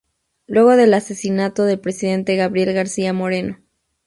[0.47, 3.59] Luego del asesinato del presidente Gabriel García Moreno.